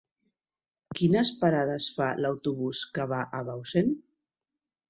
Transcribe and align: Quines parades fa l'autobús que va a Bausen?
Quines 0.99 1.31
parades 1.43 1.89
fa 1.97 2.09
l'autobús 2.25 2.81
que 2.97 3.09
va 3.15 3.23
a 3.41 3.43
Bausen? 3.51 3.97